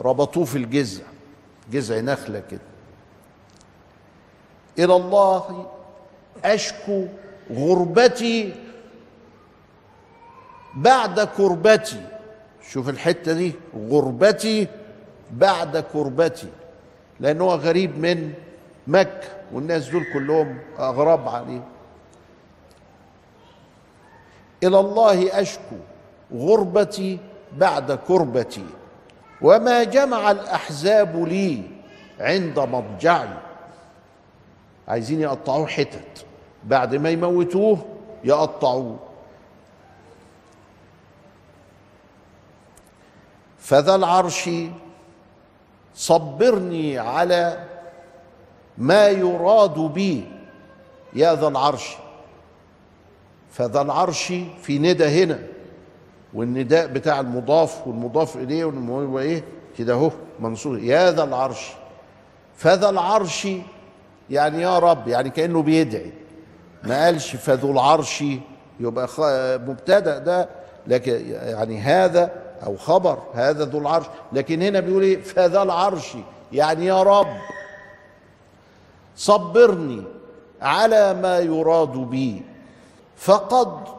ربطوه 0.00 0.44
في 0.44 0.58
الجذع. 0.58 1.04
جذع 1.70 2.00
نخلة 2.00 2.42
كده. 2.50 2.60
إلى 4.78 4.96
الله 4.96 5.70
اشكو 6.44 7.06
غربتي 7.52 8.54
بعد 10.74 11.20
كربتي. 11.20 12.02
شوف 12.68 12.88
الحتة 12.88 13.32
دي 13.32 13.52
غربتي 13.90 14.68
بعد 15.30 15.76
كربتي. 15.92 16.48
لأنه 17.20 17.44
هو 17.44 17.54
غريب 17.54 17.98
من 17.98 18.32
مكة 18.86 19.28
والناس 19.52 19.88
دول 19.88 20.04
كلهم 20.12 20.58
أغراب 20.78 21.28
عليه. 21.28 21.62
إلى 24.62 24.80
الله 24.80 25.40
اشكو 25.40 25.76
غربتي 26.34 27.18
بعد 27.56 27.92
كربتي. 27.92 28.64
وما 29.40 29.84
جمع 29.84 30.30
الأحزاب 30.30 31.24
لي 31.24 31.62
عند 32.20 32.58
مضجعي 32.58 33.28
عايزين 34.88 35.20
يقطعوه 35.20 35.66
حتت. 35.66 36.24
بعد 36.64 36.94
ما 36.94 37.10
يموتوه 37.10 37.78
يقطعوه. 38.24 38.98
فذا 43.58 43.94
العرش 43.94 44.50
صبرني 45.94 46.98
على 46.98 47.64
ما 48.78 49.08
يراد 49.08 49.78
بي 49.78 50.24
يا 51.12 51.34
ذا 51.34 51.48
العرش. 51.48 51.96
فذا 53.52 53.80
العرش 53.80 54.32
في 54.62 54.78
ندى 54.78 55.24
هنا. 55.24 55.38
والنداء 56.34 56.86
بتاع 56.86 57.20
المضاف 57.20 57.86
والمضاف 57.86 58.36
إليه 58.36 58.64
والمضاف 58.64 59.22
إيه 59.22 59.44
كده 59.78 59.94
أهو 59.94 60.10
منصوب. 60.40 60.78
يا 60.78 61.10
ذا 61.12 61.24
العرش. 61.24 61.72
فذا 62.56 62.88
العرش 62.90 63.48
يعني 64.30 64.62
يا 64.62 64.78
رب 64.78 65.08
يعني 65.08 65.30
كأنه 65.30 65.62
بيدعي. 65.62 66.12
ما 66.84 67.04
قالش 67.04 67.36
فذو 67.36 67.72
العرش 67.72 68.24
يبقى 68.80 69.08
مبتدأ 69.58 70.18
ده 70.18 70.48
لكن 70.86 71.30
يعني 71.30 71.80
هذا 71.80 72.30
أو 72.66 72.76
خبر 72.76 73.18
هذا 73.34 73.64
ذو 73.64 73.78
العرش. 73.78 74.06
لكن 74.32 74.62
هنا 74.62 74.80
بيقول 74.80 75.02
إيه؟ 75.02 75.22
فذا 75.22 75.62
العرش 75.62 76.12
يعني 76.52 76.86
يا 76.86 77.02
رب. 77.02 77.36
صبرني 79.16 80.02
على 80.62 81.14
ما 81.14 81.38
يراد 81.38 81.92
بي. 81.92 82.42
فقد 83.16 83.95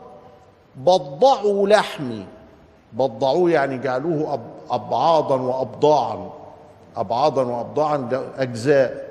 بضعوا 0.77 1.67
لحمي. 1.67 2.25
بضعوه 2.93 3.51
يعني 3.51 3.77
جعلوه 3.77 4.35
أب- 4.37 4.73
أبعاضا 4.73 5.35
وأبضاعا. 5.35 6.29
أبعاضا 6.95 7.43
وأبضاعا 7.43 8.31
أجزاء. 8.37 9.07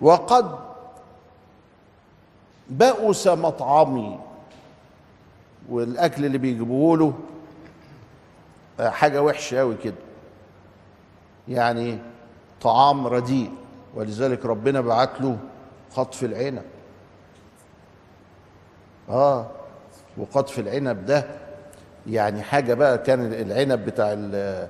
وقد 0.00 0.58
بؤس 2.70 3.26
مطعمي 3.26 4.18
والأكل 5.68 6.24
اللي 6.24 6.38
بيجيبوه 6.38 6.98
له 6.98 7.12
آه، 8.80 8.88
حاجة 8.90 9.22
وحشة 9.22 9.60
أوي 9.60 9.76
كده. 9.76 9.94
يعني 11.48 11.98
طعام 12.62 13.06
رديء. 13.06 13.50
ولذلك 13.94 14.46
ربنا 14.46 14.80
بعت 14.80 15.20
له 15.20 15.38
خطف 15.94 16.24
العنب. 16.24 16.62
آه 19.10 19.46
وقطف 20.18 20.58
العنب 20.58 21.06
ده. 21.06 21.24
يعني 22.06 22.42
حاجة 22.42 22.74
بقى 22.74 22.98
كان 22.98 23.32
العنب 23.32 23.84
بتاع 23.84 24.12
ال- 24.12 24.68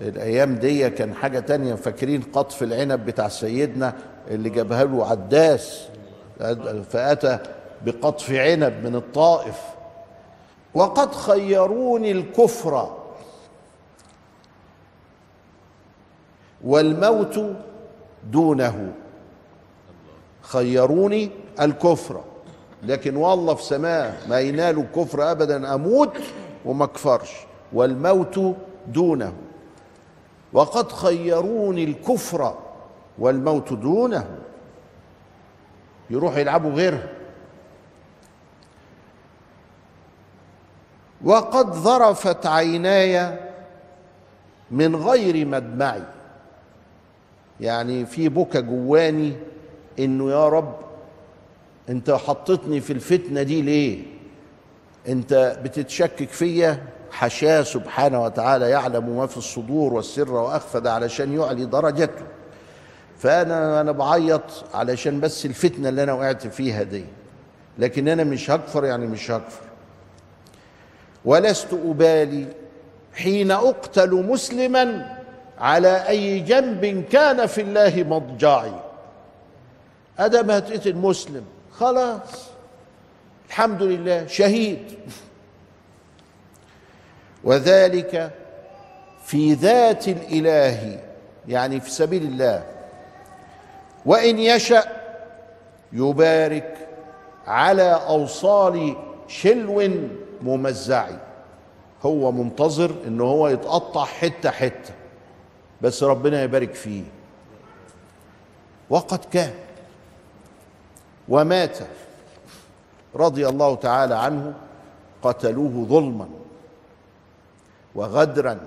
الأيام 0.00 0.54
دي 0.54 0.90
كان 0.90 1.14
حاجة 1.14 1.40
تانية. 1.40 1.74
فاكرين 1.74 2.22
قطف 2.32 2.62
العنب 2.62 3.06
بتاع 3.06 3.28
سيدنا 3.28 3.94
اللي 4.30 4.50
جابها 4.50 4.84
له 4.84 5.06
عداس؟ 5.06 5.88
فأتى 6.90 7.38
بقطف 7.84 8.30
عنب 8.32 8.84
من 8.84 8.96
الطائف. 8.96 9.60
وقد 10.74 11.14
خيروني 11.14 12.12
الكفر. 12.12 12.96
والموت 16.64 17.40
دونه. 18.30 18.92
خيروني 20.42 21.30
الكفر. 21.60 22.20
لكن 22.82 23.16
والله 23.16 23.54
في 23.54 23.62
سماه 23.62 24.28
ما 24.28 24.40
ينال 24.40 24.78
الكفر 24.78 25.30
ابدا 25.30 25.74
أموت 25.74 26.16
وما 26.64 26.84
أكفرش 26.84 27.32
والموت 27.72 28.56
دونه. 28.86 29.32
وقد 30.52 30.92
خيروني 30.92 31.84
الكفر 31.84 32.54
والموت 33.18 33.72
دونه. 33.72 34.38
يروحوا 36.10 36.38
يلعبوا 36.38 36.70
غيرها 36.70 37.08
وقد 41.24 41.74
ذرفت 41.74 42.46
عيناي 42.46 43.38
من 44.70 44.96
غير 44.96 45.46
مدمعي. 45.46 46.02
يعني 47.60 48.06
في 48.06 48.28
بكى 48.28 48.62
جواني 48.62 49.32
إنه 49.98 50.30
يا 50.30 50.48
رب 50.48 50.87
انت 51.88 52.10
حطتني 52.10 52.80
في 52.80 52.92
الفتنة 52.92 53.42
دي 53.42 53.62
ليه؟ 53.62 54.02
انت 55.08 55.58
بتتشكك 55.64 56.28
فيا؟ 56.28 56.82
حشاه 57.10 57.62
سبحانه 57.62 58.22
وتعالى 58.24 58.70
يعلم 58.70 59.16
ما 59.16 59.26
في 59.26 59.36
الصدور 59.36 59.94
والسر 59.94 60.32
واخفى 60.32 60.80
ده 60.80 60.92
علشان 60.92 61.38
يعلي 61.40 61.64
درجته. 61.64 62.24
فانا 63.18 63.80
أنا 63.80 63.92
بعيط 63.92 64.42
علشان 64.74 65.20
بس 65.20 65.46
الفتنة 65.46 65.88
اللي 65.88 66.02
أنا 66.02 66.12
وقعت 66.12 66.46
فيها 66.46 66.82
دي. 66.82 67.04
لكن 67.78 68.08
أنا 68.08 68.24
مش 68.24 68.50
هكفر 68.50 68.84
يعني 68.84 69.06
مش 69.06 69.30
هكفر. 69.30 69.62
ولست 71.24 71.72
أبالي 71.72 72.46
حين 73.14 73.50
أقتل 73.50 74.10
مسلما 74.14 75.16
على 75.58 76.08
أي 76.08 76.40
جنب 76.40 77.04
كان 77.12 77.46
في 77.46 77.60
الله 77.60 78.04
مضجعي. 78.08 78.72
آدم 80.18 80.50
هتقتل 80.50 80.96
مسلم 80.96 81.44
خلاص. 81.80 82.48
الحمد 83.48 83.82
لله 83.82 84.26
شهيد. 84.26 84.98
وذلك 87.44 88.30
في 89.24 89.54
ذات 89.54 90.08
الإله 90.08 91.00
يعني 91.48 91.80
في 91.80 91.90
سبيل 91.90 92.22
الله. 92.22 92.64
وإن 94.06 94.38
يشأ 94.38 94.84
يبارك 95.92 96.88
على 97.46 97.92
أوصال 98.06 98.96
شلو 99.28 99.90
ممزع. 100.42 101.08
هو 102.02 102.32
منتظر 102.32 102.94
ان 103.06 103.20
هو 103.20 103.48
يتقطع 103.48 104.04
حتة 104.04 104.50
حتة 104.50 104.94
بس 105.82 106.02
ربنا 106.02 106.42
يبارك 106.42 106.74
فيه. 106.74 107.02
وقد 108.90 109.24
كان. 109.32 109.67
ومات. 111.28 111.78
رضي 113.14 113.48
الله 113.48 113.74
تعالى 113.74 114.14
عنه 114.14 114.54
قتلوه 115.22 115.86
ظلما 115.88 116.28
وغدرا 117.94 118.60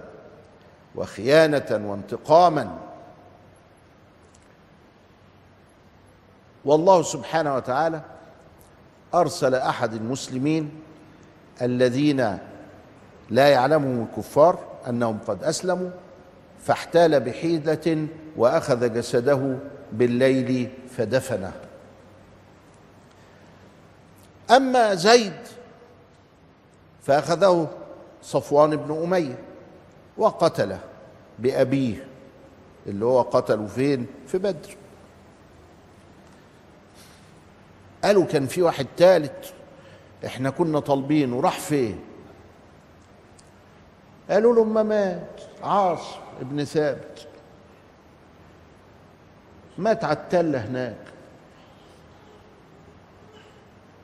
وخيانة 0.95 1.81
وانتقاما. 1.89 2.77
والله 6.65 7.01
سبحانه 7.01 7.55
وتعالى 7.55 8.01
أرسل 9.13 9.55
أحد 9.55 9.93
المسلمين 9.93 10.71
الذين 11.61 12.37
لا 13.29 13.49
يعلمهم 13.49 14.07
الكفار 14.11 14.59
أنهم 14.89 15.19
قد 15.27 15.43
أسلموا 15.43 15.89
فاحتال 16.63 17.19
بحيلة 17.19 18.07
وأخذ 18.37 18.93
جسده 18.93 19.57
بالليل 19.91 20.71
فدفنه. 20.97 21.53
أما 24.51 24.95
زيد 24.95 25.33
فأخذه 27.03 27.67
صفوان 28.23 28.75
بن 28.75 29.03
أمية 29.03 29.39
وقتله 30.17 30.79
بأبيه 31.39 32.07
اللي 32.87 33.05
هو 33.05 33.21
قتله 33.21 33.67
فين؟ 33.67 34.07
في 34.27 34.37
بدر. 34.37 34.75
قالوا 38.03 38.25
كان 38.25 38.47
في 38.47 38.61
واحد 38.61 38.87
ثالث 38.97 39.51
إحنا 40.25 40.49
كنا 40.49 40.79
طالبينه 40.79 41.41
راح 41.41 41.59
فين؟ 41.59 41.99
قالوا 44.29 44.55
له 44.55 44.63
ما 44.63 44.83
مات 44.83 45.41
عاصم 45.63 46.19
ابن 46.41 46.63
ثابت. 46.63 47.27
مات 49.77 50.03
على 50.03 50.17
التلة 50.17 50.65
هناك. 50.65 51.10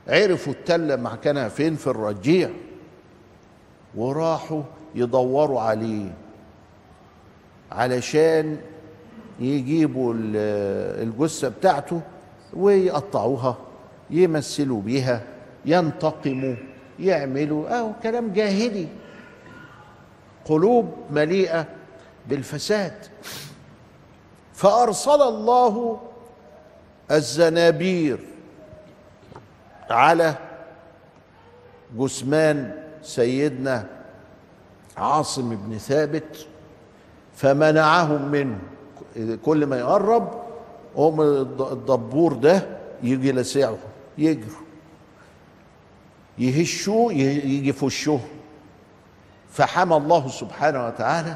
عرفوا 0.08 0.52
التلة 0.52 0.96
مكانها 0.96 1.48
فين؟ 1.48 1.76
في 1.76 1.86
الرجيع. 1.86 2.50
وراحوا 3.94 4.62
يدوروا 4.94 5.60
عليه. 5.60 6.14
علشان 7.72 8.56
يجيبوا 9.40 10.14
الجثة 10.16 11.48
بتاعته 11.48 12.00
ويقطعوها 12.52 13.56
يمثلوا 14.10 14.80
بيها 14.80 15.22
ينتقموا 15.64 16.54
يعملوا 17.00 17.80
آه 17.80 17.94
كلام 18.02 18.32
جاهلي. 18.32 18.86
قلوب 20.44 20.92
مليئة 21.10 21.66
بالفساد. 22.28 22.94
فأرسل 24.54 25.22
الله 25.22 26.00
الزنابير 27.10 28.18
على 29.90 30.34
جثمان 31.96 32.74
سيدنا 33.02 33.86
عاصم 34.96 35.56
بن 35.56 35.78
ثابت 35.78 36.46
فمنعهم 37.36 38.28
منه 38.28 38.58
كل 39.44 39.66
ما 39.66 39.78
يقرب 39.78 40.42
هم 40.96 41.20
الدبور 41.20 42.32
ده 42.32 42.62
يجي 43.02 43.32
لسعه 43.32 43.78
يجروا 44.18 44.62
يهشوه 46.38 47.12
يجي 47.12 47.72
في 47.72 47.84
وشه. 47.84 48.20
فحمى 49.50 49.96
الله 49.96 50.28
سبحانه 50.28 50.86
وتعالى 50.86 51.34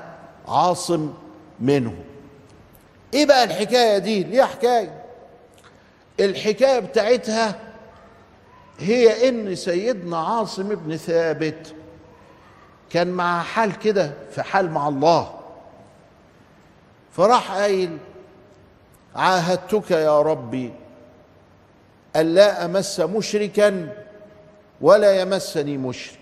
عاصم 0.48 1.12
منه 1.60 1.94
إيه 3.14 3.26
بقى 3.26 3.44
الحكاية 3.44 3.98
دي؟ 3.98 4.24
ليها 4.24 4.44
حكاية. 4.46 5.02
الحكاية 6.20 6.78
بتاعتها 6.80 7.58
هي 8.78 9.28
إن 9.28 9.54
سيدنا 9.54 10.18
عاصم 10.18 10.68
بن 10.74 10.96
ثابت 10.96 11.74
كان 12.90 13.10
مع 13.10 13.42
حال 13.42 13.78
كده 13.78 14.12
في 14.30 14.42
حال 14.42 14.70
مع 14.70 14.88
الله. 14.88 15.34
فراح 17.12 17.52
قايل 17.52 17.98
عاهدتك 19.16 19.90
يا 19.90 20.22
ربي 20.22 20.72
ألا 22.16 22.64
أمس 22.64 23.00
مشركا 23.00 23.94
ولا 24.80 25.20
يمسني 25.20 25.78
مشرك. 25.78 26.18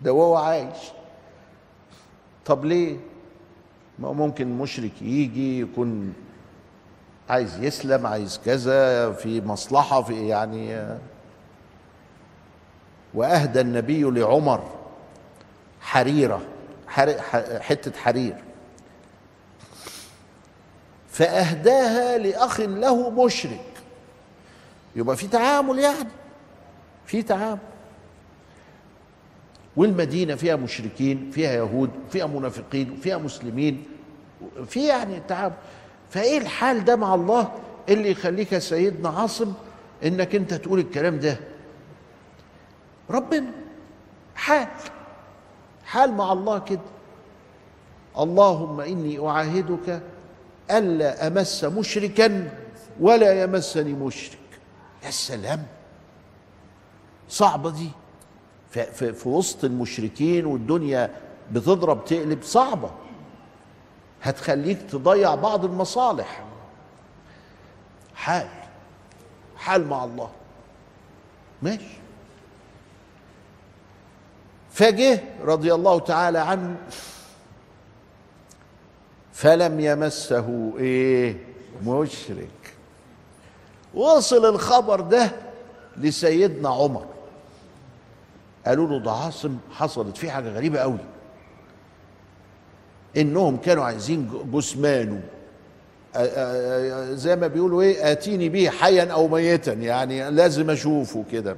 ده 0.00 0.12
وهو 0.12 0.36
عايش. 0.36 0.76
طب 2.46 2.64
ليه؟ 2.64 2.96
ما 3.98 4.12
ممكن 4.12 4.58
مشرك 4.58 5.02
يجي 5.02 5.60
يكون 5.60 6.14
عايز 7.30 7.58
يسلم 7.64 8.06
عايز 8.06 8.40
كذا 8.44 9.12
في 9.12 9.40
مصلحة 9.40 10.02
في 10.02 10.28
يعني 10.28 10.88
وأهدى 13.14 13.60
النبي 13.60 14.02
لعمر 14.02 14.70
حريرة 15.80 16.42
حتة 17.60 18.00
حرير. 18.00 18.36
فأهداها 21.08 22.18
لأخ 22.18 22.60
له 22.60 23.10
مشرك. 23.10 23.64
يبقى 24.96 25.16
في 25.16 25.26
تعامل 25.26 25.78
يعني 25.78 26.08
في 27.06 27.22
تعامل. 27.22 27.58
والمدينة 29.76 30.34
فيها 30.34 30.56
مشركين 30.56 31.30
فيها 31.30 31.52
يهود 31.52 31.90
فيها 32.10 32.26
منافقين 32.26 32.96
فيها 33.02 33.18
مسلمين 33.18 33.84
في 34.66 34.86
يعني 34.86 35.20
تعامل. 35.28 35.54
فإيه 36.10 36.38
الحال 36.38 36.84
ده 36.84 36.96
مع 36.96 37.14
الله 37.14 37.52
اللي 37.88 38.10
يخليك 38.10 38.52
يا 38.52 38.58
سيدنا 38.58 39.08
عاصم 39.08 39.52
إنك 40.04 40.34
أنت 40.34 40.54
تقول 40.54 40.78
الكلام 40.78 41.18
ده؟ 41.18 41.36
ربنا. 43.10 43.50
حال. 44.34 44.68
حال 45.84 46.12
مع 46.12 46.32
الله 46.32 46.58
كده. 46.58 46.80
اللهم 48.18 48.80
إني 48.80 49.28
أعاهدك 49.28 50.02
ألا 50.70 51.26
أمس 51.26 51.64
مشركا 51.64 52.50
ولا 53.00 53.42
يمسني 53.42 53.92
مشرك. 53.92 54.38
يا 55.04 55.10
سلام. 55.10 55.66
صعبة 57.28 57.70
دي. 57.70 57.88
في, 58.70 58.82
في, 58.84 59.12
في 59.12 59.28
وسط 59.28 59.64
المشركين 59.64 60.46
والدنيا 60.46 61.10
بتضرب 61.52 62.04
تقلب 62.04 62.42
صعبة. 62.42 62.90
هتخليك 64.22 64.82
تضيع 64.90 65.34
بعض 65.34 65.64
المصالح. 65.64 66.44
حال 68.14 68.48
حال 69.56 69.86
مع 69.88 70.04
الله. 70.04 70.30
ماشي. 71.62 72.00
فجه 74.70 75.20
رضي 75.42 75.74
الله 75.74 75.98
تعالى 75.98 76.38
عنه. 76.38 76.76
فلم 79.32 79.80
يمسه 79.80 80.72
إيه؟ 80.78 81.44
مشرك. 81.86 82.74
وصل 83.94 84.54
الخبر 84.54 85.00
ده 85.00 85.30
لسيدنا 85.96 86.68
عمر. 86.68 87.06
قالوا 88.66 88.88
له 88.88 88.98
ده 88.98 89.12
عاصم 89.12 89.58
حصلت 89.72 90.16
فيه 90.16 90.30
حاجة 90.30 90.48
غريبة 90.48 90.78
قوي 90.78 90.98
إنهم 93.16 93.56
كانوا 93.56 93.84
عايزين 93.84 94.30
جثمانه. 94.52 95.20
زي 97.14 97.36
ما 97.36 97.46
بيقولوا 97.46 97.82
إيه 97.82 98.12
آتيني 98.12 98.48
به 98.48 98.68
حيا 98.68 99.12
أو 99.12 99.28
ميتا. 99.28 99.72
يعني 99.72 100.30
لازم 100.30 100.70
أشوفه 100.70 101.24
كده. 101.32 101.56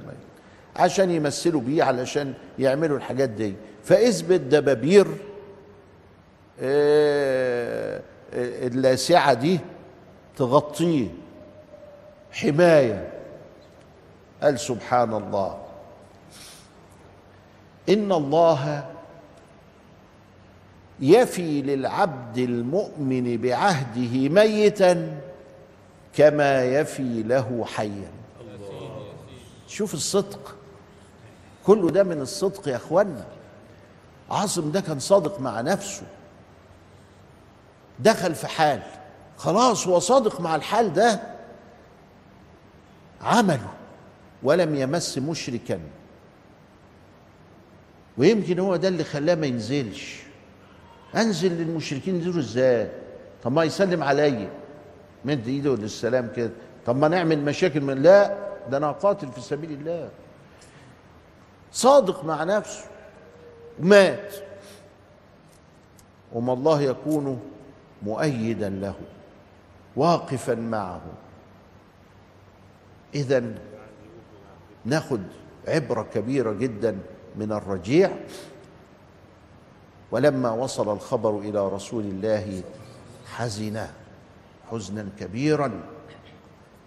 عشان 0.75 1.11
يمثلوا 1.11 1.61
بيه 1.61 1.83
علشان 1.83 2.33
يعملوا 2.59 2.97
الحاجات 2.97 3.29
دي. 3.29 3.53
فإثبت 3.83 4.39
دبابير 4.39 5.07
آه، 6.61 8.01
آه، 8.33 8.67
اللاسعة 8.67 9.33
دي 9.33 9.59
تغطيه. 10.37 11.07
حماية. 12.31 13.09
قال 14.43 14.59
سبحان 14.59 15.13
الله. 15.13 15.57
إن 17.89 18.11
الله 18.11 18.92
يفي 21.03 21.61
للعبد 21.61 22.37
المؤمن 22.37 23.37
بعهده 23.37 24.29
ميتا 24.29 25.21
كما 26.15 26.63
يفي 26.63 27.23
له 27.23 27.65
حيا. 27.65 28.11
شوف 29.67 29.93
الصدق. 29.93 30.55
كله 31.65 31.89
ده 31.89 32.03
من 32.03 32.21
الصدق 32.21 32.67
يا 32.67 32.75
إخوانا. 32.75 33.25
عاصم 34.29 34.71
ده 34.71 34.81
كان 34.81 34.99
صادق 34.99 35.39
مع 35.39 35.61
نفسه. 35.61 36.03
دخل 37.99 38.35
في 38.35 38.47
حال. 38.47 38.81
خلاص 39.37 39.87
هو 39.87 39.99
صادق 39.99 40.41
مع 40.41 40.55
الحال 40.55 40.93
ده. 40.93 41.21
عمله. 43.21 43.73
ولم 44.43 44.75
يمس 44.75 45.17
مشركا. 45.17 45.79
ويمكن 48.17 48.59
هو 48.59 48.75
ده 48.75 48.87
اللي 48.87 49.03
خلاه 49.03 49.35
ما 49.35 49.47
ينزلش. 49.47 50.22
انزل 51.15 51.51
للمشركين 51.51 52.21
دول 52.23 52.39
إزاي؟ 52.39 52.91
طب 53.43 53.51
ما 53.51 53.63
يسلم 53.63 54.03
عليا. 54.03 54.49
مد 55.25 55.47
ايده 55.47 55.75
للسلام 55.75 56.29
كده. 56.35 56.51
طب 56.85 56.95
ما 56.95 57.07
نعمل 57.07 57.39
مشاكل 57.39 57.81
من 57.81 58.01
لا 58.01 58.37
ده 58.69 58.77
أنا 58.77 58.91
قاتل 58.91 59.31
في 59.31 59.41
سبيل 59.41 59.71
الله. 59.71 60.09
صادق 61.71 62.25
مع 62.25 62.43
نفسه. 62.43 62.85
مات 63.79 64.33
وما 66.33 66.53
الله 66.53 66.81
يكون 66.81 67.39
مؤيدا 68.03 68.69
له. 68.69 68.95
واقفا 69.95 70.55
معه. 70.55 71.01
اذا 73.15 73.43
ناخد 74.85 75.21
عبرة 75.67 76.07
كبيرة 76.13 76.51
جدا 76.51 76.97
من 77.35 77.51
الرجيع. 77.51 78.11
ولما 80.13 80.51
وصل 80.51 80.93
الخبر 80.93 81.39
إلى 81.39 81.67
رسول 81.67 82.03
الله 82.03 82.63
حزن 83.35 83.81
حزنا 84.71 85.05
كبيرا. 85.19 85.71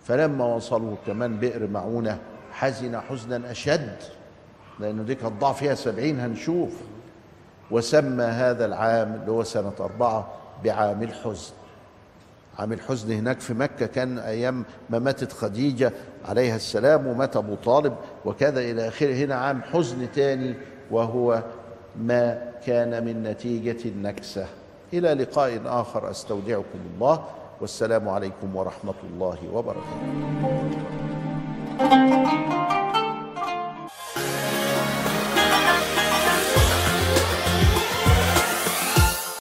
فلما 0.05 0.45
وصلوا 0.45 0.97
كمان 1.07 1.39
بئر 1.39 1.67
معونة 1.67 2.19
حزن 2.53 3.01
حزنا 3.01 3.51
أشد 3.51 3.97
لأنه 4.81 5.03
دي 5.03 5.15
كانت 5.15 5.41
ضاع 5.41 5.53
فيها 5.53 5.75
سبعين 5.75 6.21
هنشوف. 6.21 6.73
وسمى 7.71 8.25
هذا 8.25 8.65
العام 8.65 9.15
اللي 9.15 9.31
هو 9.31 9.43
سنة 9.43 9.73
أربعة 9.81 10.29
بعام 10.65 11.03
الحزن. 11.03 11.53
عام 12.59 12.73
الحزن 12.73 13.13
هناك 13.13 13.41
في 13.41 13.55
مكة 13.55 13.87
كان 13.87 14.19
أيام 14.19 14.65
ما 14.91 14.99
ماتت 14.99 15.33
خديجة 15.33 15.93
عليها 16.29 16.57
السلام 16.57 17.07
ومات 17.07 17.37
أبو 17.37 17.55
طالب 17.55 17.97
وكذا 18.25 18.61
إلى 18.61 18.89
آخره. 18.89 19.15
هنا 19.15 19.35
عام 19.35 19.63
حزن 19.63 20.13
تاني 20.13 20.55
وهو 20.91 21.43
ما 22.01 22.53
كان 22.67 23.05
من 23.05 23.23
نتيجة 23.23 23.89
النكسة. 23.89 24.47
إلى 24.93 25.15
لقاء 25.15 25.61
آخر 25.67 26.11
أستودعكم 26.11 26.79
الله. 26.95 27.25
والسلام 27.61 28.09
عليكم 28.09 28.57
ورحمة 28.57 28.95
الله 29.05 29.39
وبركاته. 29.53 29.97